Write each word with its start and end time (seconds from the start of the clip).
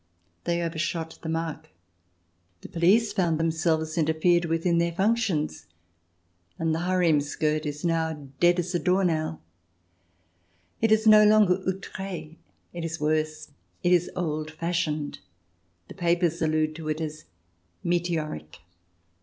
They 0.45 0.63
overshot 0.63 1.19
the 1.21 1.29
mark; 1.29 1.69
the 2.61 2.69
police 2.69 3.13
found 3.13 3.39
them 3.39 3.51
selves 3.51 3.99
interfered 3.99 4.45
with 4.45 4.65
in 4.65 4.79
their 4.79 4.91
functions; 4.93 5.67
and 6.57 6.73
the 6.73 6.79
harem 6.85 7.21
skirt 7.21 7.67
is 7.67 7.85
now 7.85 8.27
dead 8.39 8.57
as 8.57 8.73
a 8.73 8.79
door 8.79 9.03
nail. 9.03 9.43
It 10.81 10.91
is 10.91 11.05
no 11.05 11.23
longer 11.23 11.59
outre; 11.67 12.35
it 12.73 12.83
is 12.83 12.99
worse— 12.99 13.51
it 13.83 13.91
is 13.93 14.09
old 14.15 14.49
fashioned. 14.49 15.19
The 15.87 15.93
papers 15.93 16.41
allude 16.41 16.73
to 16.77 16.89
it 16.89 16.99
as" 16.99 17.25
meteoric." 17.93 18.57